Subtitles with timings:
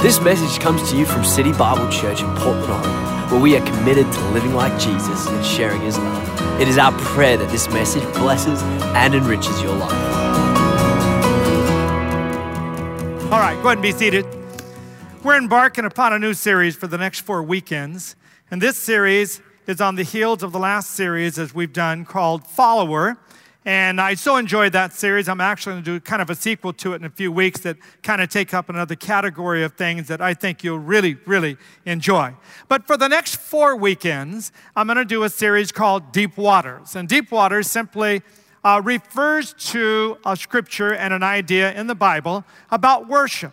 [0.00, 3.66] This message comes to you from City Bible Church in Portland, Oregon, where we are
[3.66, 6.60] committed to living like Jesus and sharing his love.
[6.60, 9.92] It is our prayer that this message blesses and enriches your life.
[13.24, 14.24] All right, go ahead and be seated.
[15.24, 18.14] We're embarking upon a new series for the next four weekends.
[18.52, 22.46] And this series is on the heels of the last series, as we've done, called
[22.46, 23.18] Follower.
[23.68, 25.28] And I so enjoyed that series.
[25.28, 27.60] I'm actually going to do kind of a sequel to it in a few weeks
[27.60, 31.58] that kind of take up another category of things that I think you'll really, really
[31.84, 32.32] enjoy.
[32.68, 36.96] But for the next four weekends, I'm going to do a series called Deep Waters.
[36.96, 38.22] And Deep Waters simply
[38.64, 43.52] uh, refers to a scripture and an idea in the Bible about worship.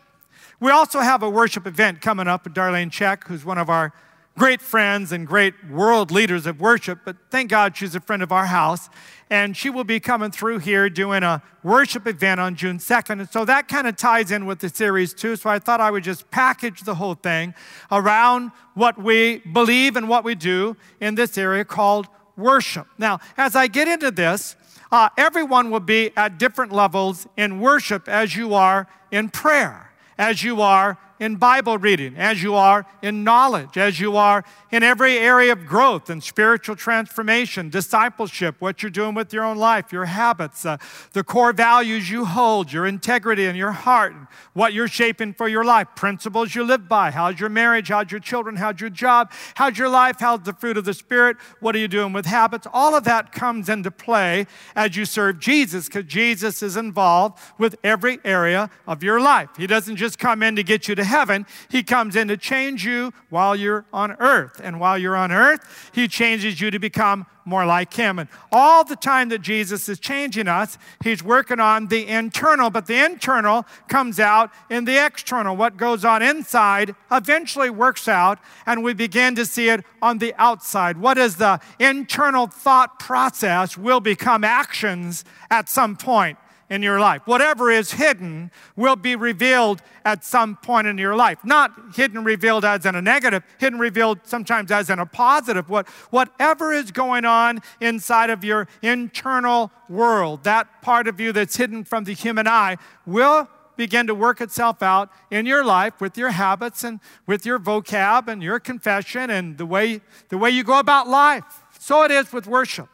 [0.62, 3.92] We also have a worship event coming up with Darlene Zschech, who's one of our
[4.38, 8.32] great friends and great world leaders of worship, but thank God she's a friend of
[8.32, 8.90] our house.
[9.30, 13.22] And she will be coming through here doing a worship event on June 2nd.
[13.22, 15.36] And so that kind of ties in with the series too.
[15.36, 17.56] So I thought I would just package the whole thing
[17.92, 22.88] around what we believe and what we do in this area called worship.
[23.00, 24.56] Now, as I get into this,
[24.92, 30.44] uh, everyone will be at different levels in worship as you are in prayer, as
[30.44, 35.18] you are in Bible reading, as you are in knowledge, as you are in every
[35.18, 40.06] area of growth and spiritual transformation, discipleship, what you're doing with your own life, your
[40.06, 40.78] habits, uh,
[41.14, 44.14] the core values you hold, your integrity in your heart,
[44.54, 47.12] what you're shaping for your life, principles you live by.
[47.12, 47.88] How's your marriage?
[47.88, 48.58] How's your children?
[48.58, 49.32] How's your job?
[49.56, 50.18] How's your life?
[50.20, 51.38] How's the fruit of the Spirit?
[51.62, 52.68] What are you doing with habits?
[52.74, 57.78] All of that comes into play as you serve Jesus because Jesus is involved with
[57.84, 59.50] every area of your life.
[59.58, 62.86] He doesn't just come in to get you to heaven, He comes in to change
[62.86, 64.60] you while you're on earth.
[64.64, 68.20] And while you're on earth, He changes you to become more like Him.
[68.20, 72.88] And all the time that Jesus is changing us, He's working on the internal, but
[72.88, 75.56] the internal comes out in the external.
[75.56, 80.34] What goes on inside eventually works out, and we begin to see it on the
[80.38, 80.98] outside.
[80.98, 86.38] What is the internal thought process will become actions at some point
[86.70, 87.22] in your life.
[87.26, 91.40] Whatever is hidden will be revealed at some point in your life.
[91.44, 95.70] Not hidden revealed as in a negative, hidden revealed sometimes as in a positive.
[95.70, 101.56] What, whatever is going on inside of your internal world, that part of you that's
[101.56, 106.18] hidden from the human eye, will begin to work itself out in your life with
[106.18, 110.64] your habits and with your vocab and your confession and the way, the way you
[110.64, 111.44] go about life.
[111.78, 112.90] So it is with worship.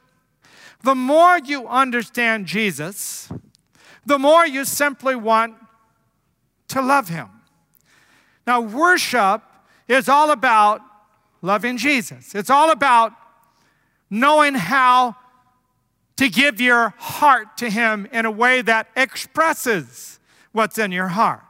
[0.83, 3.29] The more you understand Jesus,
[4.05, 5.55] the more you simply want
[6.69, 7.29] to love Him.
[8.47, 9.41] Now, worship
[9.87, 10.81] is all about
[11.41, 13.13] loving Jesus, it's all about
[14.09, 15.15] knowing how
[16.17, 20.19] to give your heart to Him in a way that expresses
[20.51, 21.41] what's in your heart.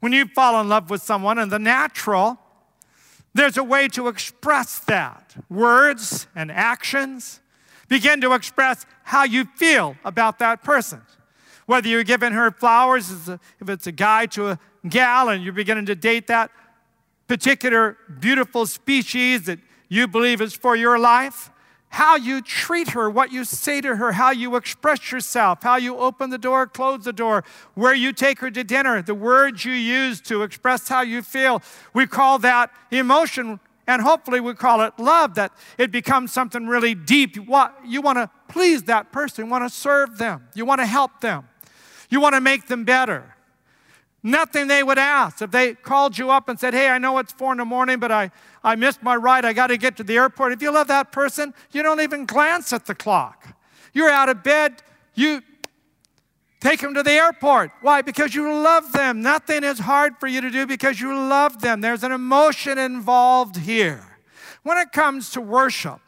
[0.00, 2.38] When you fall in love with someone in the natural,
[3.34, 5.36] there's a way to express that.
[5.48, 7.40] Words and actions
[7.88, 11.02] begin to express how you feel about that person.
[11.66, 15.86] Whether you're giving her flowers, if it's a guy to a gal and you're beginning
[15.86, 16.50] to date that
[17.26, 21.50] particular beautiful species that you believe is for your life,
[21.88, 25.96] how you treat her, what you say to her, how you express yourself, how you
[25.96, 27.42] open the door, close the door,
[27.74, 31.62] where you take her to dinner, the words you use to express how you feel.
[31.94, 36.94] We call that emotion, and hopefully we call it love, that it becomes something really
[36.94, 37.36] deep.
[37.36, 40.80] You want, you want to please that person, you want to serve them, you want
[40.80, 41.48] to help them.
[42.16, 43.34] You want to make them better.
[44.22, 45.42] Nothing they would ask.
[45.42, 47.98] If they called you up and said, Hey, I know it's four in the morning,
[47.98, 48.30] but I,
[48.64, 49.44] I missed my ride.
[49.44, 50.54] I got to get to the airport.
[50.54, 53.54] If you love that person, you don't even glance at the clock.
[53.92, 54.82] You're out of bed.
[55.14, 55.42] You
[56.58, 57.70] take them to the airport.
[57.82, 58.00] Why?
[58.00, 59.20] Because you love them.
[59.20, 61.82] Nothing is hard for you to do because you love them.
[61.82, 64.16] There's an emotion involved here.
[64.62, 66.00] When it comes to worship,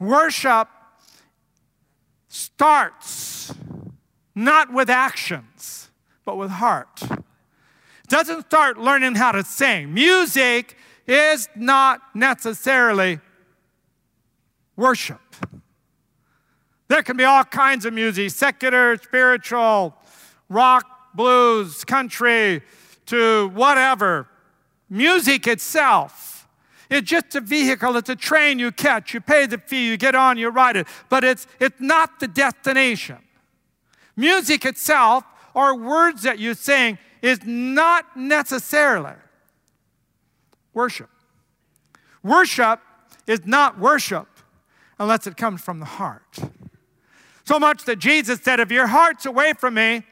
[0.00, 0.66] worship
[2.26, 3.54] starts
[4.44, 5.90] not with actions,
[6.24, 7.02] but with heart.
[8.08, 9.92] Doesn't start learning how to sing.
[9.92, 10.76] Music
[11.06, 13.20] is not necessarily
[14.76, 15.20] worship.
[16.88, 19.94] There can be all kinds of music secular, spiritual,
[20.48, 22.62] rock, blues, country,
[23.06, 24.28] to whatever.
[24.88, 26.28] Music itself
[26.90, 30.14] it's just a vehicle, it's a train you catch, you pay the fee, you get
[30.14, 33.18] on, you ride it, but it's, it's not the destination.
[34.18, 35.24] Music itself,
[35.54, 39.14] or words that you sing, is not necessarily
[40.74, 41.08] worship.
[42.22, 42.80] Worship
[43.28, 44.26] is not worship
[44.98, 46.38] unless it comes from the heart.
[47.44, 50.02] So much that Jesus said, If your heart's away from me,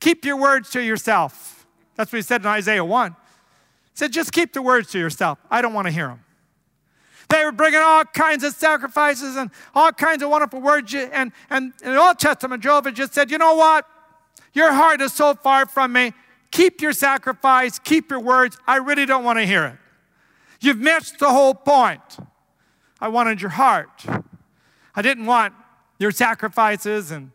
[0.00, 1.64] keep your words to yourself.
[1.94, 3.12] That's what he said in Isaiah 1.
[3.12, 3.16] He
[3.94, 5.38] said, just keep the words to yourself.
[5.48, 6.23] I don't want to hear them.
[7.34, 10.94] They were bringing all kinds of sacrifices and all kinds of wonderful words.
[10.94, 13.88] And, and in the Old Testament, Jehovah just said, you know what?
[14.52, 16.12] Your heart is so far from me.
[16.52, 18.56] Keep your sacrifice, keep your words.
[18.68, 19.76] I really don't want to hear it.
[20.60, 22.18] You've missed the whole point.
[23.00, 24.04] I wanted your heart.
[24.94, 25.54] I didn't want
[25.98, 27.32] your sacrifices and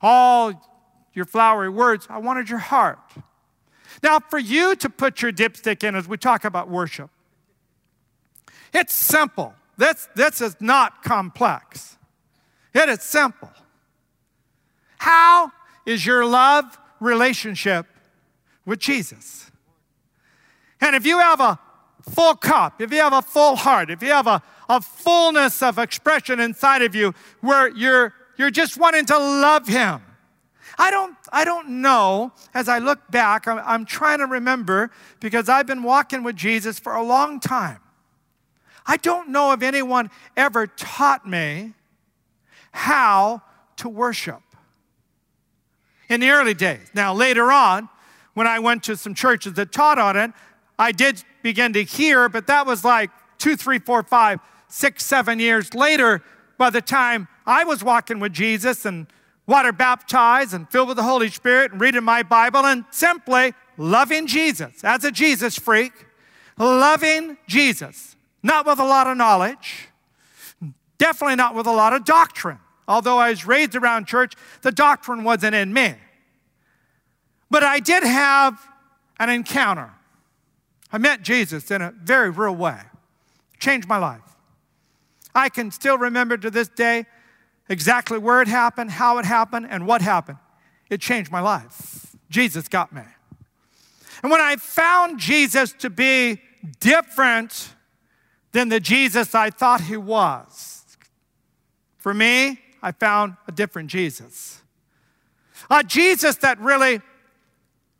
[0.00, 0.54] all
[1.12, 2.06] your flowery words.
[2.08, 3.00] I wanted your heart.
[4.02, 7.10] Now, for you to put your dipstick in as we talk about worship,
[8.72, 9.54] it's simple.
[9.76, 11.96] This, this is not complex.
[12.74, 13.50] It is simple.
[14.98, 15.50] How
[15.84, 17.86] is your love relationship
[18.64, 19.50] with Jesus?
[20.80, 21.58] And if you have a
[22.10, 25.78] full cup, if you have a full heart, if you have a, a fullness of
[25.78, 30.02] expression inside of you where you're, you're just wanting to love Him,
[30.78, 34.90] I don't, I don't know, as I look back, I'm, I'm trying to remember
[35.20, 37.78] because I've been walking with Jesus for a long time.
[38.86, 41.74] I don't know if anyone ever taught me
[42.72, 43.42] how
[43.76, 44.42] to worship.
[46.08, 46.90] In the early days.
[46.94, 47.88] Now, later on,
[48.34, 50.30] when I went to some churches that taught on it,
[50.78, 55.38] I did begin to hear, but that was like two, three, four, five, six, seven
[55.38, 56.22] years later
[56.58, 59.06] by the time I was walking with Jesus and
[59.46, 64.26] water baptized and filled with the Holy Spirit and reading my Bible and simply loving
[64.26, 65.92] Jesus as a Jesus freak,
[66.58, 68.11] loving Jesus,
[68.42, 69.88] not with a lot of knowledge,
[70.98, 72.58] definitely not with a lot of doctrine.
[72.88, 75.94] Although I was raised around church, the doctrine wasn't in me.
[77.50, 78.58] But I did have
[79.18, 79.90] an encounter.
[80.92, 82.78] I met Jesus in a very real way,
[83.58, 84.20] changed my life.
[85.34, 87.06] I can still remember to this day
[87.68, 90.38] exactly where it happened, how it happened, and what happened.
[90.90, 92.16] It changed my life.
[92.28, 93.02] Jesus got me.
[94.22, 96.40] And when I found Jesus to be
[96.80, 97.70] different
[98.52, 100.84] than the Jesus I thought he was,
[101.98, 104.62] for me, I found a different Jesus.
[105.70, 107.00] A Jesus that really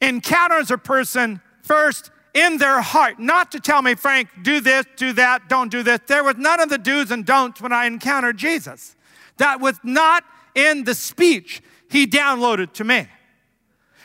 [0.01, 5.13] encounters a person first in their heart, not to tell me, Frank, do this, do
[5.13, 6.01] that, don't do this.
[6.07, 8.97] There was none of the do's and don'ts when I encountered Jesus.
[9.37, 10.25] That was not
[10.55, 13.07] in the speech he downloaded to me.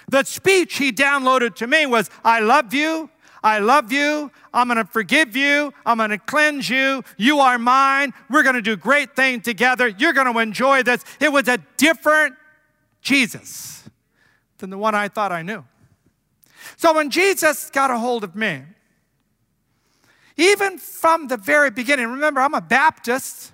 [0.09, 3.09] The speech he downloaded to me was, I love you,
[3.43, 8.43] I love you, I'm gonna forgive you, I'm gonna cleanse you, you are mine, we're
[8.43, 11.03] gonna do great things together, you're gonna enjoy this.
[11.19, 12.35] It was a different
[13.01, 13.89] Jesus
[14.57, 15.63] than the one I thought I knew.
[16.75, 18.63] So when Jesus got a hold of me,
[20.35, 23.51] even from the very beginning, remember, I'm a Baptist.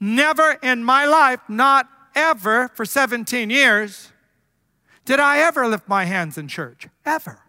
[0.00, 4.10] Never in my life, not ever for 17 years,
[5.04, 6.88] did I ever lift my hands in church.
[7.04, 7.40] Ever.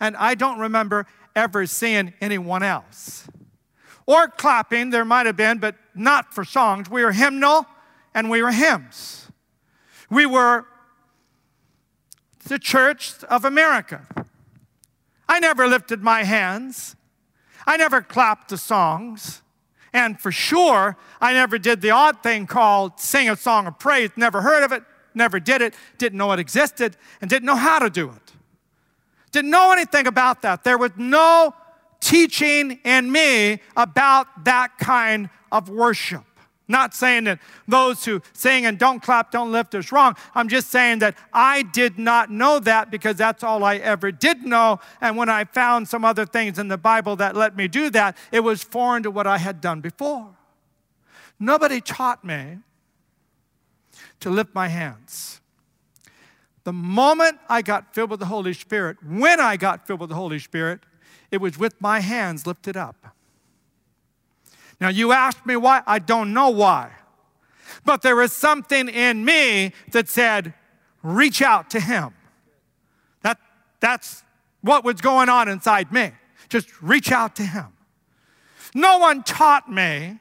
[0.00, 1.06] And I don't remember
[1.36, 3.28] ever seeing anyone else.
[4.06, 6.90] Or clapping, there might have been, but not for songs.
[6.90, 7.66] We were hymnal
[8.12, 9.28] and we were hymns.
[10.10, 10.66] We were
[12.46, 14.06] the Church of America.
[15.28, 16.96] I never lifted my hands.
[17.66, 19.42] I never clapped the songs.
[19.92, 24.10] And for sure, I never did the odd thing called sing a song of praise.
[24.16, 24.82] Never heard of it,
[25.14, 28.23] never did it, didn't know it existed, and didn't know how to do it.
[29.34, 30.62] Didn't know anything about that.
[30.62, 31.56] There was no
[31.98, 36.22] teaching in me about that kind of worship.
[36.68, 40.14] Not saying that those who sing and don't clap, don't lift is wrong.
[40.36, 44.44] I'm just saying that I did not know that because that's all I ever did
[44.44, 44.78] know.
[45.00, 48.16] And when I found some other things in the Bible that let me do that,
[48.30, 50.28] it was foreign to what I had done before.
[51.40, 52.58] Nobody taught me
[54.20, 55.40] to lift my hands.
[56.64, 60.14] The moment I got filled with the Holy Spirit, when I got filled with the
[60.14, 60.80] Holy Spirit,
[61.30, 63.14] it was with my hands lifted up.
[64.80, 65.82] Now, you asked me why.
[65.86, 66.90] I don't know why.
[67.84, 70.54] But there was something in me that said,
[71.02, 72.14] reach out to him.
[73.22, 73.38] That,
[73.80, 74.24] that's
[74.62, 76.12] what was going on inside me.
[76.48, 77.66] Just reach out to him.
[78.74, 80.18] No one taught me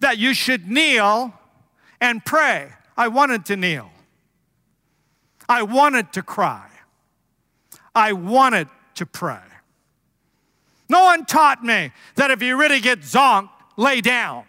[0.00, 1.34] that you should kneel
[2.00, 2.72] and pray.
[2.96, 3.90] I wanted to kneel.
[5.48, 6.68] I wanted to cry.
[7.94, 9.38] I wanted to pray.
[10.88, 14.44] No one taught me that if you really get zonked, lay down.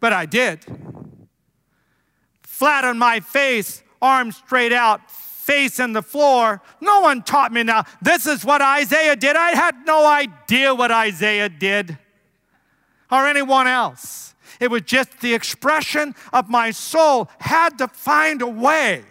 [0.00, 0.64] But I did.
[2.42, 6.62] Flat on my face, arms straight out, face in the floor.
[6.80, 7.84] No one taught me now.
[8.00, 9.36] This is what Isaiah did.
[9.36, 11.98] I had no idea what Isaiah did
[13.10, 14.34] or anyone else.
[14.60, 19.04] It was just the expression of my soul had to find a way,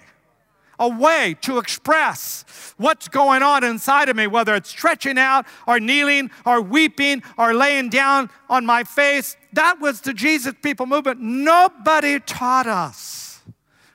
[0.80, 5.80] a way to express what's going on inside of me, whether it's stretching out or
[5.80, 9.36] kneeling or weeping or laying down on my face.
[9.54, 11.20] That was the Jesus People movement.
[11.20, 13.42] Nobody taught us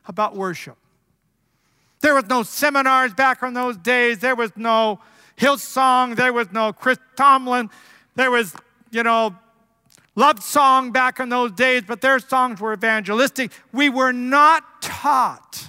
[0.06, 0.76] about worship.
[2.00, 4.18] There was no seminars back in those days.
[4.18, 5.00] There was no
[5.38, 6.16] Hillsong.
[6.16, 7.70] There was no Chris Tomlin.
[8.14, 8.54] There was,
[8.90, 9.34] you know,
[10.16, 13.50] Love song back in those days, but their songs were evangelistic.
[13.72, 15.66] We were not taught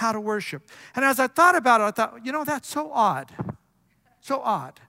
[0.00, 0.68] how to worship.
[0.96, 3.30] And as I thought about it, I thought, you know, that's so odd.
[4.20, 4.80] So odd.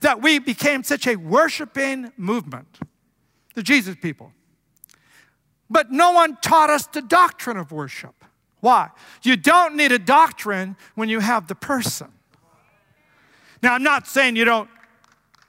[0.00, 2.78] That we became such a worshiping movement,
[3.54, 4.32] the Jesus people.
[5.68, 8.24] But no one taught us the doctrine of worship.
[8.60, 8.90] Why?
[9.22, 12.12] You don't need a doctrine when you have the person.
[13.62, 14.70] Now, I'm not saying you don't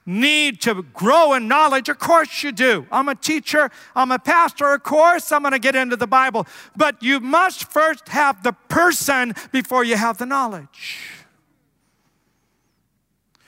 [0.08, 1.90] need to grow in knowledge?
[1.90, 2.88] Of course you do.
[2.92, 6.48] I'm a teacher, I'm a pastor, of course I'm going to get into the Bible.
[6.76, 11.00] But you must first have the person before you have the knowledge.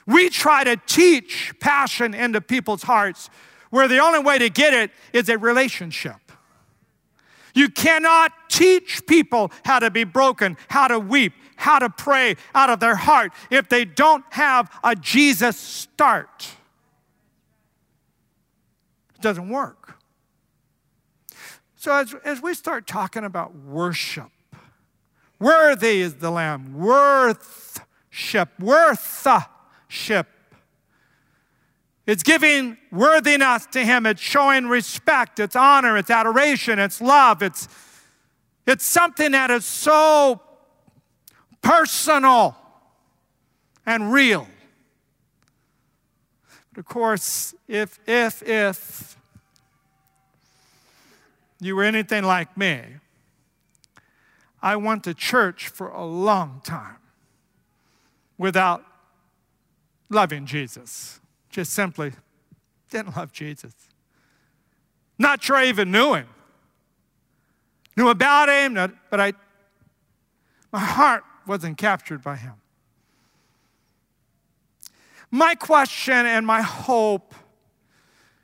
[0.06, 3.30] We try to teach passion into people's hearts
[3.70, 6.18] where the only way to get it is a relationship.
[7.54, 12.70] You cannot teach people how to be broken, how to weep, how to pray out
[12.70, 16.50] of their heart if they don't have a Jesus start.
[19.16, 19.98] It doesn't work.
[21.76, 24.32] So, as, as we start talking about worship,
[25.40, 30.28] worthy is the Lamb, worthship, worthship.
[32.06, 34.06] It's giving worthiness to Him.
[34.06, 35.40] It's showing respect.
[35.40, 35.98] It's honor.
[35.98, 36.80] It's adoration.
[36.80, 37.44] It's love.
[37.44, 37.68] It's,
[38.66, 40.42] it's something that is so
[41.62, 42.56] personal
[43.86, 44.48] and real.
[46.72, 49.18] But of course, if, if, if
[51.60, 52.82] you were anything like me,
[54.62, 56.98] I went to church for a long time
[58.38, 58.86] without
[60.10, 61.20] loving Jesus.
[61.50, 62.14] Just simply
[62.90, 63.74] didn't love Jesus.
[65.18, 66.28] Not sure I even knew him.
[67.96, 69.34] Knew about him, but I,
[70.72, 72.54] my heart wasn't captured by him.
[75.32, 77.34] My question and my hope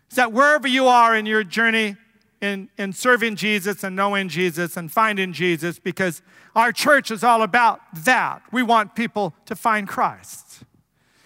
[0.10, 1.98] is that wherever you are in your journey
[2.42, 6.24] in, in serving Jesus and knowing Jesus and finding Jesus, because
[6.56, 8.42] our church is all about that.
[8.52, 10.64] We want people to find Christ,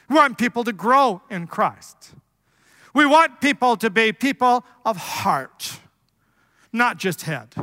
[0.09, 2.13] we want people to grow in Christ.
[2.91, 5.79] We want people to be people of heart,
[6.73, 7.55] not just head.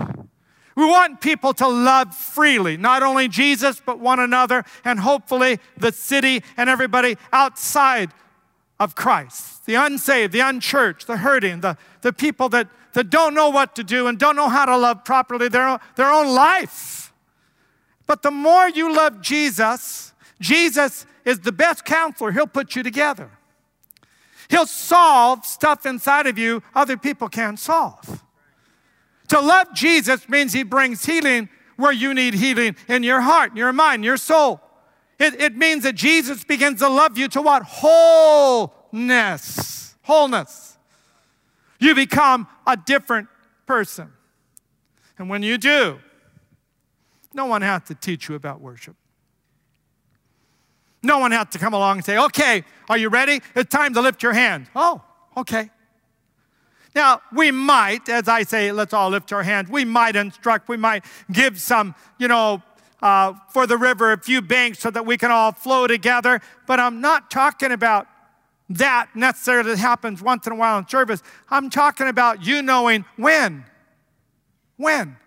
[0.77, 5.91] We want people to love freely, not only Jesus, but one another, and hopefully the
[5.91, 8.11] city and everybody outside
[8.79, 13.51] of Christ the unsaved, the unchurched, the hurting, the, the people that, that don't know
[13.51, 17.13] what to do and don't know how to love properly their, their own life.
[18.07, 22.31] But the more you love Jesus, Jesus is the best counselor.
[22.31, 23.31] He'll put you together.
[24.49, 28.23] He'll solve stuff inside of you other people can't solve.
[29.29, 33.73] To love Jesus means He brings healing where you need healing in your heart, your
[33.73, 34.61] mind, your soul.
[35.19, 37.63] It, it means that Jesus begins to love you to what?
[37.63, 38.75] Wholeness.
[40.03, 40.77] Wholeness.
[41.79, 43.29] You become a different
[43.67, 44.13] person.
[45.19, 45.99] And when you do,
[47.33, 48.97] no one has to teach you about worship.
[51.03, 53.41] No one has to come along and say, okay, are you ready?
[53.55, 54.67] It's time to lift your hand.
[54.75, 55.03] Oh,
[55.37, 55.71] okay.
[56.97, 60.79] Now, we might, as I say, let's all lift our hands, we might instruct, we
[60.79, 62.63] might give some, you know,
[63.03, 66.81] uh, for the river a few banks so that we can all flow together, but
[66.81, 68.07] I'm not talking about
[68.71, 71.23] that necessarily that happens once in a while in service.
[71.51, 73.67] I'm talking about you knowing when.
[74.79, 75.19] When.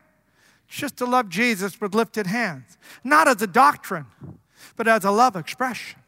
[0.67, 4.07] Just to love Jesus with lifted hands, not as a doctrine,
[4.75, 5.99] but as a love expression.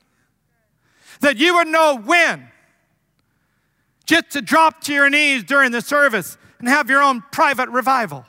[1.19, 2.50] That you would know when
[4.11, 8.25] just to drop to your knees during the service and have your own private revival.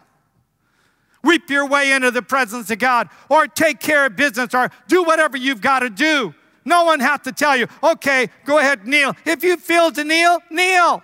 [1.24, 5.02] Weep your way into the presence of God, or take care of business, or do
[5.02, 6.34] whatever you've got to do.
[6.64, 9.16] No one has to tell you, okay, go ahead, kneel.
[9.24, 11.02] If you feel to kneel, kneel.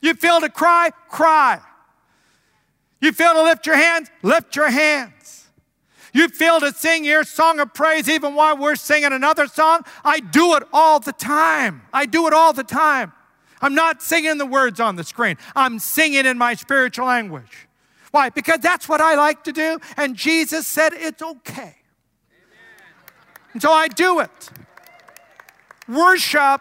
[0.00, 1.60] You feel to cry, cry.
[3.00, 5.46] You feel to lift your hands, lift your hands.
[6.12, 9.82] You feel to sing your song of praise even while we're singing another song.
[10.04, 11.82] I do it all the time.
[11.92, 13.12] I do it all the time.
[13.64, 17.66] I'm not singing the words on the screen, I'm singing in my spiritual language.
[18.10, 18.28] Why?
[18.28, 21.76] Because that's what I like to do, and Jesus said it's okay.
[23.54, 24.50] And so I do it.
[25.88, 26.60] Worship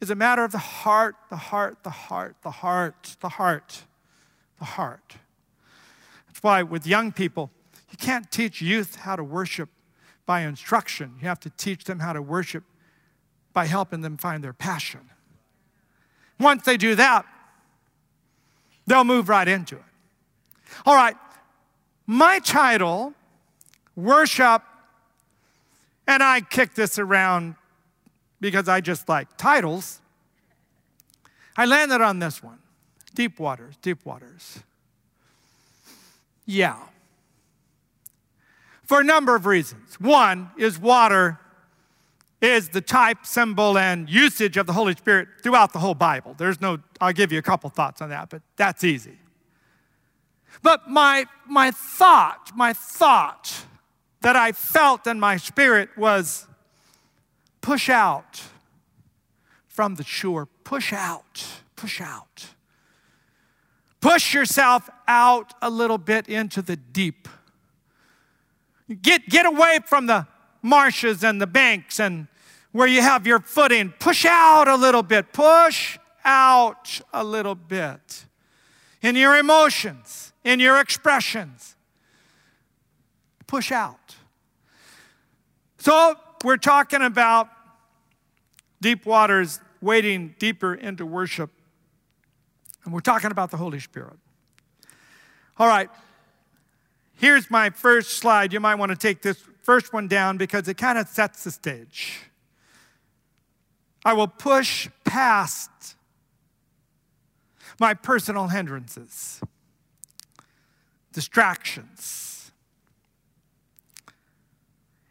[0.00, 3.82] is a matter of the heart, the heart, the heart, the heart, the heart,
[4.58, 5.16] the heart.
[6.26, 7.52] That's why with young people,
[7.92, 9.68] You can't teach youth how to worship
[10.26, 11.14] by instruction.
[11.20, 12.64] You have to teach them how to worship
[13.52, 15.10] by helping them find their passion.
[16.42, 17.24] Once they do that,
[18.86, 19.82] they'll move right into it.
[20.84, 21.16] All right,
[22.06, 23.14] my title,
[23.94, 24.62] Worship,
[26.06, 27.54] and I kick this around
[28.40, 30.00] because I just like titles.
[31.56, 32.58] I landed on this one
[33.14, 34.60] Deep Waters, Deep Waters.
[36.44, 36.78] Yeah.
[38.84, 40.00] For a number of reasons.
[40.00, 41.38] One is water
[42.42, 46.34] is the type, symbol, and usage of the Holy Spirit throughout the whole Bible.
[46.36, 49.16] There's no, I'll give you a couple thoughts on that, but that's easy.
[50.60, 53.64] But my, my thought, my thought
[54.22, 56.48] that I felt in my spirit was
[57.60, 58.42] push out
[59.68, 60.46] from the shore.
[60.64, 61.46] Push out,
[61.76, 62.48] push out.
[64.00, 67.28] Push yourself out a little bit into the deep.
[69.00, 70.26] Get, get away from the
[70.60, 72.26] marshes and the banks and
[72.72, 73.92] where you have your footing.
[73.98, 75.32] Push out a little bit.
[75.32, 78.24] Push out a little bit
[79.02, 81.76] in your emotions, in your expressions.
[83.46, 84.16] Push out.
[85.78, 87.48] So, we're talking about
[88.80, 91.50] deep waters wading deeper into worship.
[92.84, 94.16] And we're talking about the Holy Spirit.
[95.58, 95.90] All right,
[97.16, 98.52] here's my first slide.
[98.52, 101.50] You might want to take this first one down because it kind of sets the
[101.50, 102.20] stage.
[104.04, 105.70] I will push past
[107.78, 109.40] my personal hindrances,
[111.12, 112.52] distractions.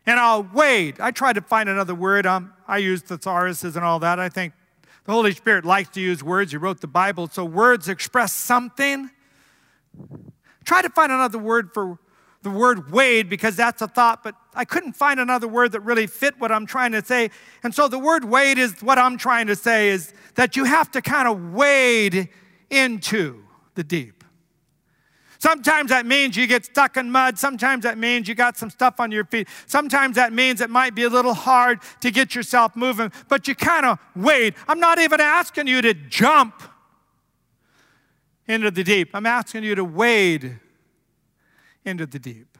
[0.06, 1.00] And I'll wait.
[1.00, 2.26] I tried to find another word.
[2.26, 4.20] Um, I use thesauruses and all that.
[4.20, 4.54] I think
[5.06, 6.52] the Holy Spirit likes to use words.
[6.52, 9.10] He wrote the Bible, so words express something.
[10.64, 12.00] Try to find another word for
[12.44, 16.08] the word wade because that's a thought, but I couldn't find another word that really
[16.08, 17.30] fit what I'm trying to say.
[17.64, 20.90] And so the word wade is what I'm trying to say is that you have
[20.92, 22.30] to kind of wade
[22.70, 23.44] into
[23.76, 24.24] the deep.
[25.38, 27.38] Sometimes that means you get stuck in mud.
[27.38, 29.48] Sometimes that means you got some stuff on your feet.
[29.66, 33.56] Sometimes that means it might be a little hard to get yourself moving, but you
[33.56, 34.54] kind of wade.
[34.68, 36.62] I'm not even asking you to jump
[38.48, 40.60] into the deep, I'm asking you to wade
[41.86, 42.58] into the deep.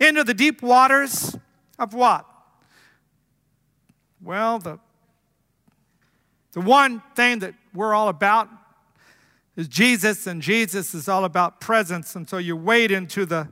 [0.00, 1.36] Into the deep waters
[1.78, 2.26] of what?
[4.22, 4.78] Well, the,
[6.52, 8.48] the one thing that we're all about
[9.56, 12.16] is Jesus, and Jesus is all about presence.
[12.16, 13.48] And so you wade into the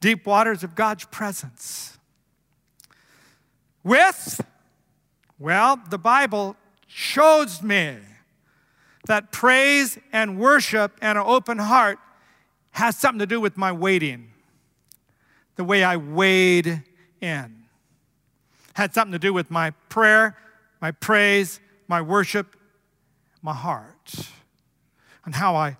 [0.00, 1.98] deep waters of God's presence.
[3.82, 4.40] With,
[5.38, 6.56] well, the Bible
[6.86, 7.96] shows me
[9.06, 11.98] that praise and worship and an open heart
[12.72, 14.30] has something to do with my waiting,
[15.56, 16.82] the way I wade
[17.20, 17.64] in.
[18.74, 20.36] Had something to do with my prayer,
[20.80, 22.56] my praise, my worship,
[23.42, 24.30] my heart,
[25.24, 25.76] and how I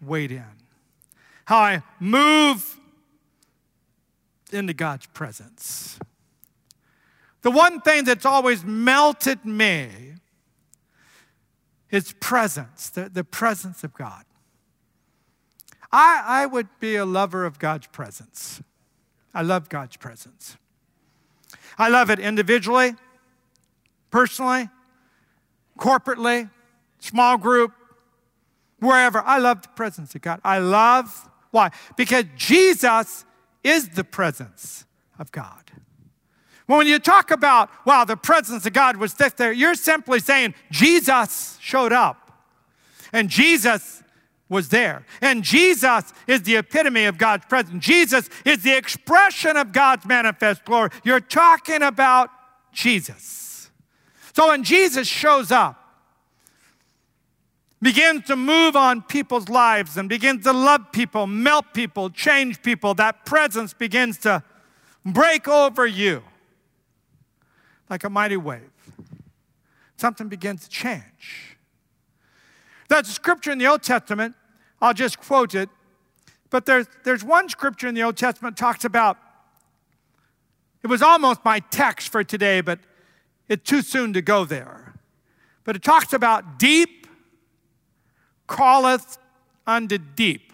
[0.00, 0.44] wade in,
[1.44, 2.78] how I move
[4.52, 5.98] into God's presence.
[7.42, 9.88] The one thing that's always melted me
[11.90, 14.24] is presence, the, the presence of God.
[15.90, 18.62] I, I would be a lover of God's presence.
[19.34, 20.56] I love God's presence.
[21.78, 22.94] I love it individually,
[24.10, 24.68] personally,
[25.78, 26.50] corporately,
[26.98, 27.72] small group,
[28.80, 29.20] wherever.
[29.20, 30.40] I love the presence of God.
[30.44, 31.70] I love, why?
[31.96, 33.24] Because Jesus
[33.62, 34.84] is the presence
[35.18, 35.70] of God.
[36.66, 41.56] When you talk about, wow, the presence of God was there, you're simply saying Jesus
[41.60, 42.44] showed up.
[43.12, 44.02] And Jesus
[44.48, 45.04] was there.
[45.20, 47.84] And Jesus is the epitome of God's presence.
[47.84, 50.90] Jesus is the expression of God's manifest glory.
[51.04, 52.30] You're talking about
[52.72, 53.70] Jesus.
[54.34, 55.84] So when Jesus shows up,
[57.80, 62.94] begins to move on people's lives and begins to love people, melt people, change people,
[62.94, 64.42] that presence begins to
[65.04, 66.22] break over you
[67.88, 68.70] like a mighty wave.
[69.96, 71.56] Something begins to change.
[72.88, 74.34] That's a scripture in the Old Testament.
[74.80, 75.68] I'll just quote it.
[76.50, 79.18] But there's, there's one scripture in the Old Testament talks about,
[80.82, 82.78] it was almost my text for today, but
[83.48, 84.94] it's too soon to go there.
[85.64, 87.06] But it talks about deep
[88.48, 89.18] calleth
[89.66, 90.52] unto deep.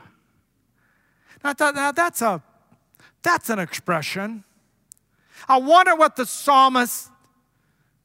[1.44, 2.42] Now, now that's, a,
[3.22, 4.44] that's an expression.
[5.48, 7.10] I wonder what the psalmist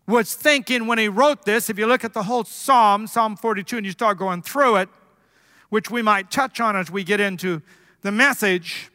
[0.05, 3.77] was thinking when he wrote this, if you look at the whole psalm, Psalm 42,
[3.77, 4.89] and you start going through it,
[5.69, 7.62] which we might touch on as we get into
[8.01, 8.89] the message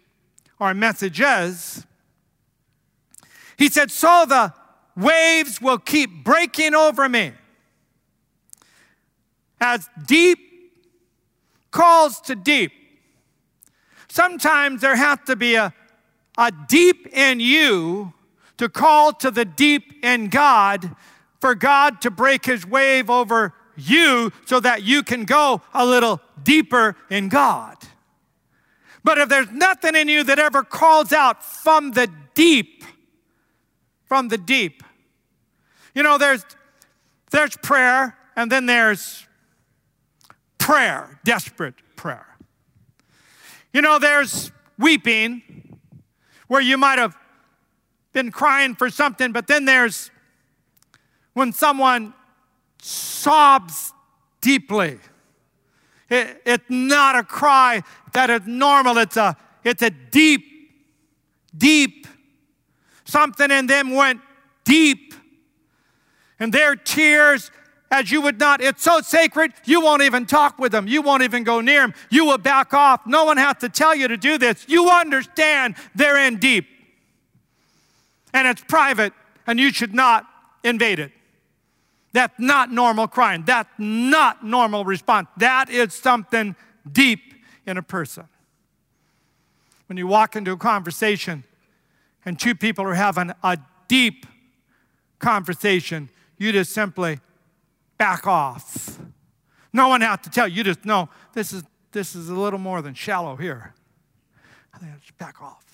[0.59, 1.87] or messages.
[3.57, 4.53] He said, So the
[4.97, 7.33] waves will keep breaking over me
[9.61, 10.39] as deep
[11.71, 12.73] calls to deep.
[14.09, 15.73] Sometimes there has to be a,
[16.39, 18.13] a deep in you
[18.59, 20.95] to call to the deep in God
[21.41, 26.21] for God to break his wave over you so that you can go a little
[26.43, 27.77] deeper in God.
[29.03, 32.85] But if there's nothing in you that ever calls out from the deep,
[34.07, 34.83] from the deep,
[35.95, 36.45] you know, there's,
[37.31, 39.27] there's prayer and then there's
[40.59, 42.27] prayer, desperate prayer.
[43.73, 45.43] You know, there's weeping
[46.49, 47.17] where you might have
[48.13, 50.11] been crying for something, but then there's
[51.35, 52.15] when someone
[52.85, 53.93] sobs
[54.43, 54.99] deeply.
[56.11, 60.45] It, it's not a cry that is normal, it's a, it's a deep,
[61.57, 62.07] deep,
[63.05, 64.21] something in them went
[64.65, 65.15] deep.
[66.39, 67.51] And their tears,
[67.91, 70.87] as you would not, it's so sacred, you won't even talk with them.
[70.87, 71.95] You won't even go near them.
[72.11, 73.07] You will back off.
[73.07, 74.67] No one has to tell you to do this.
[74.69, 76.67] You understand they're in deep.
[78.35, 79.15] And it's private,
[79.47, 80.27] and you should not
[80.65, 81.13] invade it.
[82.15, 83.43] That's not normal crying.
[83.45, 85.27] That's not normal response.
[85.37, 86.55] That is something
[86.91, 87.35] deep
[87.67, 88.29] in a person.
[89.89, 91.43] When you walk into a conversation
[92.25, 94.27] and two people are having a deep
[95.19, 97.19] conversation, you just simply
[97.99, 98.97] back off.
[99.73, 100.59] No one has to tell you.
[100.59, 103.75] You just know this is, this is a little more than shallow here.
[104.73, 105.65] I think I just back off.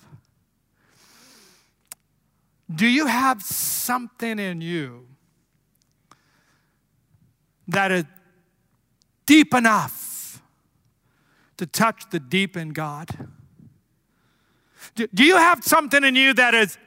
[2.75, 5.10] Do you have something in you
[7.71, 8.05] that is
[9.27, 10.43] deep enough
[11.57, 13.09] to touch the deep in God?
[14.95, 16.79] Do you have something in you that is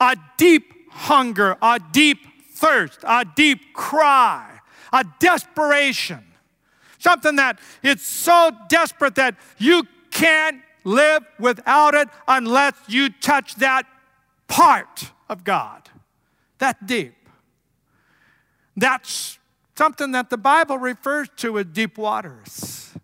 [0.00, 2.18] a deep hunger, a deep
[2.54, 4.58] thirst, a deep cry,
[4.92, 6.24] a desperation?
[6.98, 13.86] Something that it's so desperate that you can't live without it unless you touch that
[14.48, 15.88] part of God.
[16.58, 17.14] That deep.
[18.76, 19.38] That's
[19.82, 22.94] something that the Bible refers to as deep waters.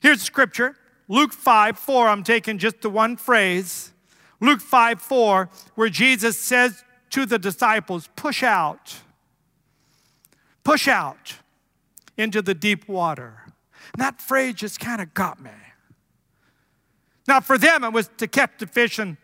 [0.00, 0.76] Here's scripture
[1.08, 2.06] Luke 5 4.
[2.06, 3.94] I'm taking just the one phrase.
[4.42, 8.96] Luke 5 4, where Jesus says to the disciples, Push out,
[10.64, 11.36] push out
[12.18, 13.44] into the deep water.
[13.94, 15.50] And that phrase just kind of got me.
[17.26, 19.16] Now, for them, it was to catch the fish and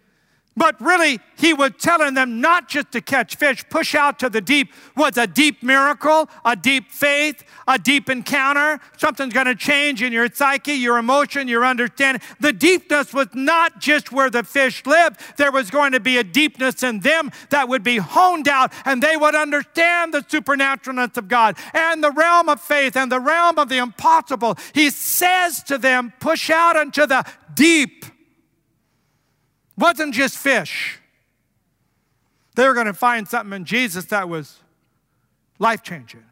[0.57, 4.41] but really, he was telling them not just to catch fish, push out to the
[4.41, 8.81] deep was a deep miracle, a deep faith, a deep encounter.
[8.97, 12.23] Something's going to change in your psyche, your emotion, your understanding.
[12.41, 16.25] The deepness was not just where the fish lived, there was going to be a
[16.25, 21.29] deepness in them that would be honed out, and they would understand the supernaturalness of
[21.29, 24.57] God and the realm of faith and the realm of the impossible.
[24.73, 28.07] He says to them, push out into the deep
[29.77, 30.99] wasn't just fish.
[32.55, 34.61] They were going to find something in Jesus that was
[35.59, 36.25] life changing.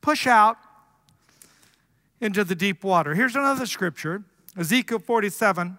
[0.00, 0.56] Push out
[2.20, 3.14] into the deep water.
[3.14, 4.24] Here's another scripture
[4.56, 5.78] Ezekiel 47.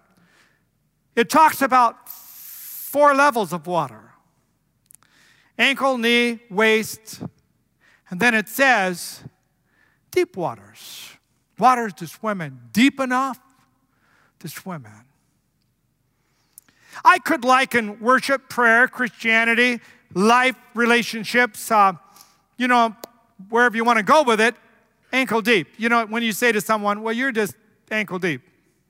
[1.14, 4.12] It talks about four levels of water
[5.58, 7.22] ankle, knee, waist,
[8.08, 9.22] and then it says
[10.10, 11.10] deep waters.
[11.58, 13.38] Waters to swim in, deep enough
[14.38, 15.09] to swim in.
[17.04, 19.80] I could liken worship, prayer, Christianity,
[20.14, 21.92] life, relationships, uh,
[22.56, 22.94] you know,
[23.48, 24.54] wherever you want to go with it,
[25.12, 25.68] ankle deep.
[25.78, 27.54] You know, when you say to someone, well, you're just
[27.90, 28.42] ankle deep,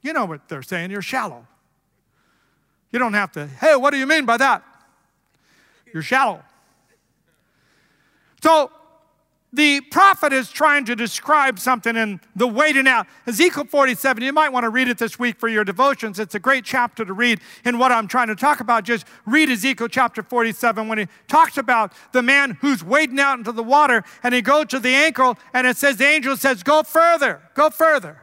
[0.03, 1.47] you know what they're saying, you're shallow.
[2.93, 4.65] You don't have to, hey, what do you mean by that?
[5.93, 6.43] You're shallow.
[8.43, 8.71] So
[9.53, 13.07] the prophet is trying to describe something in the waiting out.
[13.27, 16.21] Ezekiel 47, you might want to read it this week for your devotions.
[16.21, 18.85] It's a great chapter to read in what I'm trying to talk about.
[18.85, 23.51] Just read Ezekiel chapter 47 when he talks about the man who's wading out into
[23.51, 26.85] the water and he goes to the ankle and it says, the angel says, go
[26.85, 28.21] further, go further.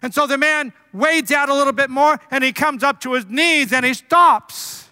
[0.00, 3.12] And so the man wades out a little bit more and he comes up to
[3.12, 4.87] his knees and he stops.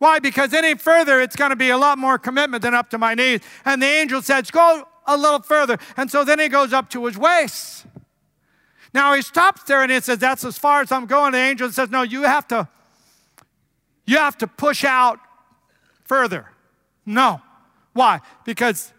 [0.00, 0.18] Why?
[0.18, 3.14] Because any further, it's going to be a lot more commitment than up to my
[3.14, 3.40] knees.
[3.66, 5.78] And the angel says, Go a little further.
[5.94, 7.84] And so then he goes up to his waist.
[8.94, 11.32] Now he stops there and he says, That's as far as I'm going.
[11.32, 12.66] The angel says, No, you have to,
[14.06, 15.20] you have to push out
[16.04, 16.46] further.
[17.04, 17.42] No.
[17.92, 18.20] Why?
[18.46, 18.94] Because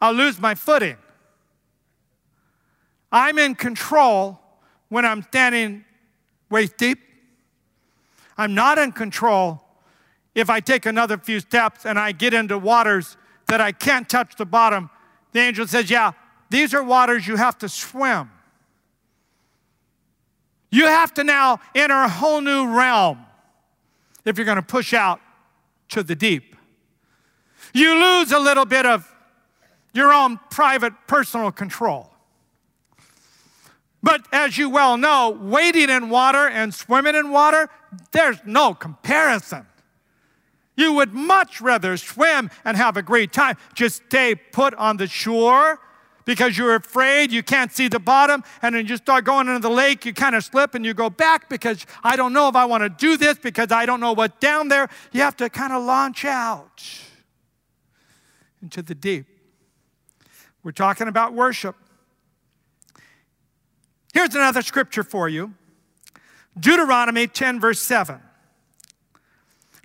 [0.00, 0.96] I'll lose my footing.
[3.12, 4.40] I'm in control
[4.88, 5.84] when I'm standing
[6.48, 7.09] waist deep.
[8.40, 9.60] I'm not in control
[10.34, 14.36] if I take another few steps and I get into waters that I can't touch
[14.36, 14.88] the bottom.
[15.32, 16.12] The angel says, Yeah,
[16.48, 18.30] these are waters you have to swim.
[20.70, 23.26] You have to now enter a whole new realm
[24.24, 25.20] if you're going to push out
[25.90, 26.56] to the deep.
[27.74, 29.06] You lose a little bit of
[29.92, 32.09] your own private personal control.
[34.02, 37.68] But as you well know, wading in water and swimming in water,
[38.12, 39.66] there's no comparison.
[40.76, 43.56] You would much rather swim and have a great time.
[43.74, 45.78] Just stay put on the shore
[46.24, 49.70] because you're afraid you can't see the bottom, and then you start going into the
[49.70, 52.64] lake, you kind of slip and you go back because I don't know if I
[52.66, 54.88] want to do this because I don't know what's down there.
[55.12, 56.84] You have to kind of launch out
[58.62, 59.26] into the deep.
[60.62, 61.74] We're talking about worship.
[64.12, 65.54] Here's another scripture for you
[66.58, 68.20] Deuteronomy 10, verse 7.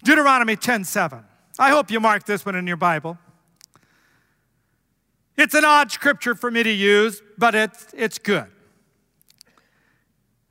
[0.04, 1.24] Deuteronomy 10, 7.
[1.58, 3.18] I hope you mark this one in your Bible.
[5.38, 8.48] It's an odd scripture for me to use, but it's, it's good.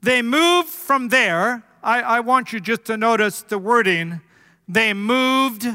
[0.03, 1.65] They moved from there.
[1.83, 4.21] I, I want you just to notice the wording.
[4.69, 5.67] They moved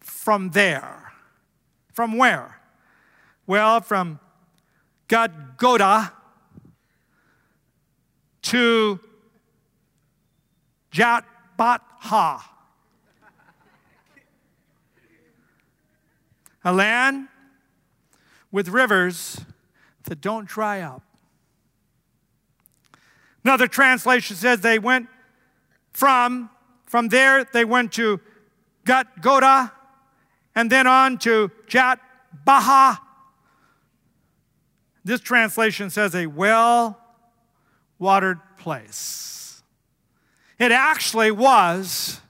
[0.00, 1.12] from there.
[1.92, 2.60] From where?
[3.46, 4.20] Well, from
[5.08, 6.12] Gudgodah
[8.42, 9.00] to
[10.92, 12.42] Jotbathah.
[16.64, 17.28] A land
[18.52, 19.40] with rivers
[20.04, 21.02] that don't dry up.
[23.44, 25.08] Another translation says they went
[25.92, 26.50] from,
[26.86, 28.20] from there, they went to
[28.84, 29.72] Gudgodah
[30.54, 32.98] and then on to Jotbathah.
[35.04, 37.01] This translation says a well
[38.02, 39.62] watered place.
[40.58, 42.20] It actually was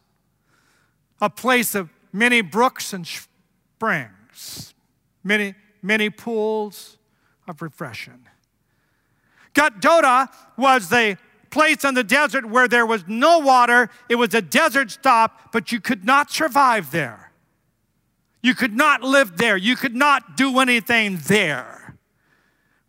[1.20, 4.74] a place of many brooks and springs,
[5.24, 6.98] many, many pools
[7.48, 8.26] of refreshing.
[9.54, 11.16] Gudgodah was the
[11.50, 13.88] place in the desert where there was no water.
[14.10, 17.32] It was a desert stop, but you could not survive there.
[18.42, 19.56] You could not live there.
[19.56, 21.96] You could not do anything there.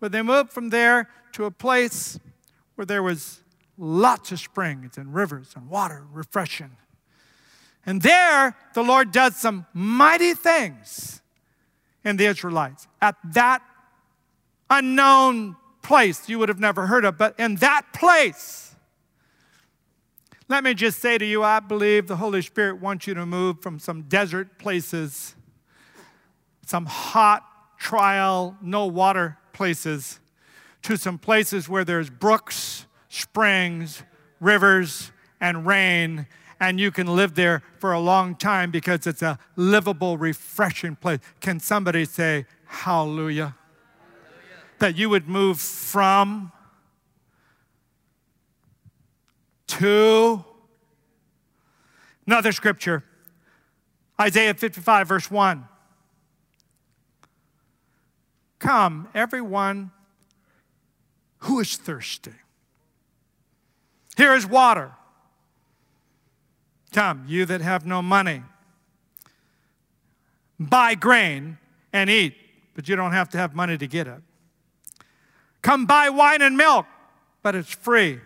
[0.01, 2.19] But they moved from there to a place
[2.75, 3.41] where there was
[3.77, 6.71] lots of springs and rivers and water refreshing.
[7.85, 11.21] And there, the Lord does some mighty things
[12.03, 13.61] in the Israelites at that
[14.69, 18.75] unknown place you would have never heard of, but in that place.
[20.47, 23.61] Let me just say to you, I believe the Holy Spirit wants you to move
[23.61, 25.35] from some desert places,
[26.65, 27.43] some hot
[27.77, 30.19] trial, no water places,
[30.83, 34.03] to some places where there's brooks, springs,
[34.39, 36.27] rivers, and rain,
[36.59, 41.19] and you can live there for a long time because it's a livable, refreshing place.
[41.41, 43.55] Can somebody say, Hallelujah?
[43.99, 44.63] Hallelujah.
[44.79, 46.51] That you would move from
[49.67, 50.43] to
[52.27, 53.03] another scripture,
[54.19, 55.67] Isaiah 55, verse 1.
[58.59, 59.91] Come, everyone
[61.43, 62.33] who is thirsty.
[64.15, 64.91] Here is water.
[66.93, 68.43] Come, you that have no money,
[70.59, 71.57] buy grain
[71.91, 72.35] and eat,
[72.75, 74.21] but you don't have to have money to get it.
[75.61, 76.85] Come buy wine and milk,
[77.41, 78.21] but it's free.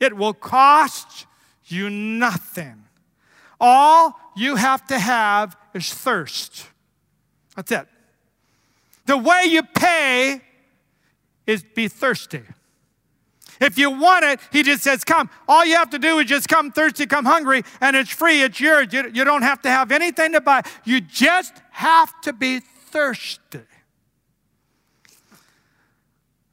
[0.00, 1.26] It will cost
[1.66, 2.84] you nothing.
[3.60, 6.66] All you have to have is thirst.
[7.56, 7.86] That's it.
[9.06, 10.40] The way you pay
[11.46, 12.42] is be thirsty.
[13.60, 15.30] If you want it, he just says, Come.
[15.48, 18.60] All you have to do is just come thirsty, come hungry, and it's free, it's
[18.60, 18.92] yours.
[18.92, 20.62] You, you don't have to have anything to buy.
[20.84, 23.60] You just have to be thirsty.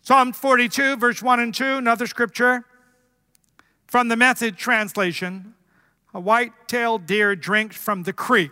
[0.03, 2.65] Psalm 42, verse 1 and 2, another scripture
[3.87, 5.53] from the message translation
[6.13, 8.51] A white tailed deer drinks from the creek.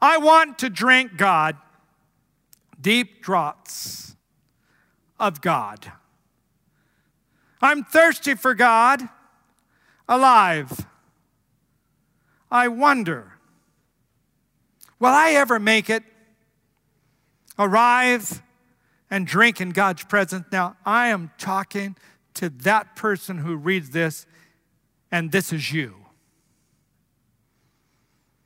[0.00, 1.56] I want to drink, God,
[2.80, 4.16] deep draughts
[5.18, 5.92] of God.
[7.60, 9.02] I'm thirsty for God,
[10.08, 10.86] alive.
[12.50, 13.32] I wonder,
[14.98, 16.02] will I ever make it?
[17.58, 18.42] Arrive
[19.10, 20.46] and drink in God's presence.
[20.52, 21.96] Now, I am talking
[22.34, 24.26] to that person who reads this,
[25.10, 25.96] and this is you.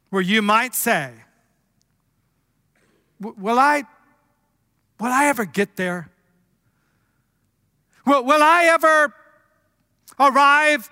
[0.09, 1.13] Where you might say,
[3.21, 3.85] Will I
[5.03, 6.09] will I ever get there?
[8.07, 9.13] Will, will I ever
[10.21, 10.89] arrive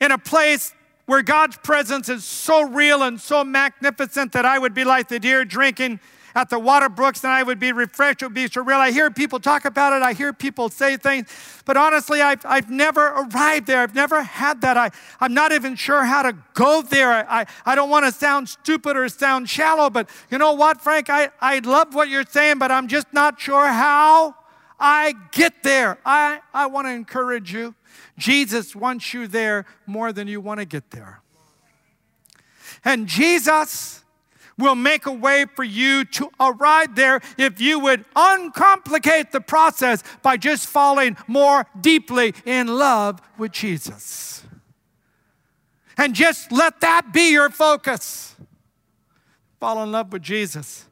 [0.00, 0.72] in a place
[1.04, 5.20] where God's presence is so real and so magnificent that I would be like the
[5.20, 6.00] deer drinking
[6.34, 8.22] at the water brooks and I would be refreshed.
[8.22, 8.78] It would be surreal.
[8.78, 10.02] I hear people talk about it.
[10.02, 11.28] I hear people say things.
[11.64, 13.80] But honestly, I've, I've never arrived there.
[13.80, 14.76] I've never had that.
[14.76, 17.12] I, I'm not even sure how to go there.
[17.12, 20.80] I, I, I don't want to sound stupid or sound shallow, but you know what,
[20.80, 21.08] Frank?
[21.08, 24.34] I, I love what you're saying, but I'm just not sure how
[24.78, 25.98] I get there.
[26.04, 27.74] I, I want to encourage you.
[28.18, 31.20] Jesus wants you there more than you want to get there.
[32.84, 33.93] And Jesus
[34.58, 40.02] will make a way for you to arrive there if you would uncomplicate the process
[40.22, 44.44] by just falling more deeply in love with Jesus.
[45.96, 48.36] And just let that be your focus.
[49.60, 50.86] Fall in love with Jesus.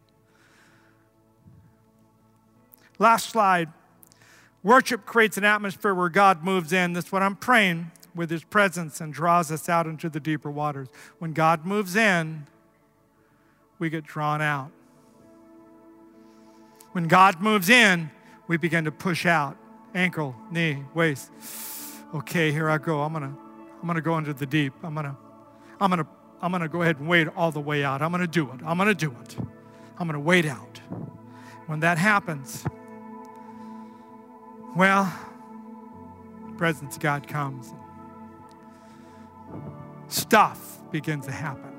[2.98, 3.68] Last slide.
[4.62, 6.92] Worship creates an atmosphere where God moves in.
[6.92, 10.88] That's what I'm praying with His presence and draws us out into the deeper waters.
[11.18, 12.46] When God moves in,
[13.83, 14.71] we get drawn out.
[16.92, 18.12] When God moves in,
[18.47, 19.57] we begin to push out
[19.92, 21.33] ankle, knee, waist.
[22.14, 23.03] Okay, here I go.
[23.03, 23.37] I'm gonna,
[23.81, 24.73] I'm gonna go into the deep.
[24.85, 25.16] I'm gonna,
[25.81, 26.07] I'm gonna,
[26.40, 28.03] I'm gonna go ahead and wade all the way out.
[28.03, 28.61] I'm gonna do it.
[28.64, 29.37] I'm gonna do it.
[29.99, 30.79] I'm gonna wade out.
[31.66, 32.64] When that happens,
[34.77, 35.12] well,
[36.57, 37.75] presence of God comes.
[40.07, 41.72] Stuff begins to happen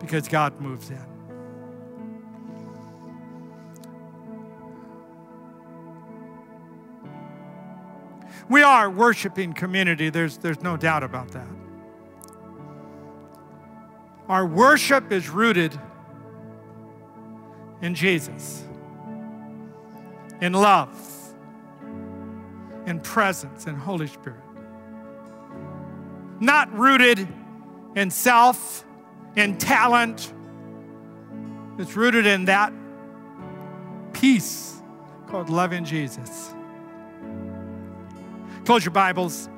[0.00, 1.04] because God moves in.
[8.48, 11.48] We are worshiping community, there's, there's no doubt about that.
[14.28, 15.78] Our worship is rooted
[17.80, 18.64] in Jesus,
[20.40, 21.14] in love
[22.86, 24.40] in presence in Holy Spirit.
[26.40, 27.26] Not rooted
[27.94, 28.84] in self,
[29.36, 30.32] in talent.
[31.78, 32.72] It's rooted in that
[34.12, 34.82] peace
[35.26, 36.54] called loving Jesus.
[38.64, 39.48] Close your Bibles.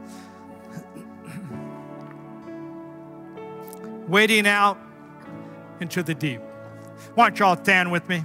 [4.08, 4.78] Wading out
[5.80, 6.40] into the deep.
[7.14, 8.24] Why don't y'all stand with me?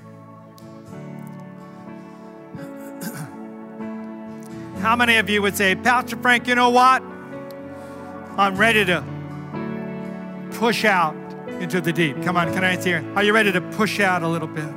[4.79, 7.03] How many of you would say, Pastor Frank, you know what?
[8.37, 9.03] I'm ready to
[10.51, 11.20] push out
[11.61, 12.21] into the deep.
[12.23, 13.05] Come on, can I hear?
[13.15, 14.73] Are you ready to push out a little bit?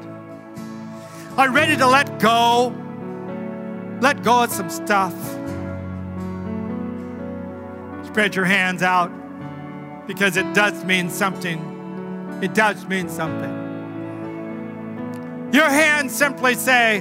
[1.38, 2.74] Are you ready to let go?
[4.00, 5.14] Let go of some stuff.
[8.06, 9.10] Spread your hands out
[10.06, 12.38] because it does mean something.
[12.42, 13.62] It does mean something.
[15.52, 16.98] Your hands simply say,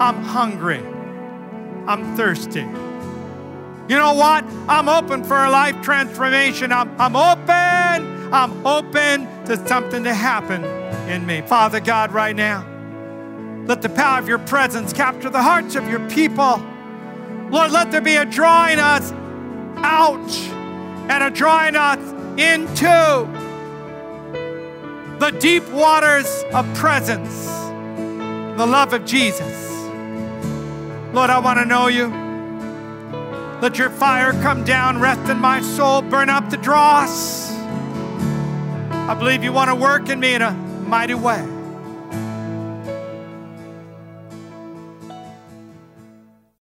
[0.00, 0.82] I'm hungry.
[1.86, 2.66] I'm thirsty.
[3.86, 4.44] You know what?
[4.68, 6.72] I'm open for a life transformation.
[6.72, 7.73] I'm, I'm open.
[8.34, 10.64] I'm open to something to happen
[11.08, 11.40] in me.
[11.42, 12.66] Father God, right now,
[13.68, 16.60] let the power of your presence capture the hearts of your people.
[17.50, 19.12] Lord, let there be a drawing us
[19.76, 20.28] out
[21.08, 22.00] and a drawing us
[22.36, 23.28] into
[25.20, 27.46] the deep waters of presence,
[28.56, 29.70] the love of Jesus.
[31.14, 32.08] Lord, I want to know you.
[33.60, 37.53] Let your fire come down, rest in my soul, burn up the dross.
[39.06, 41.53] I believe you want to work in me in a mighty way.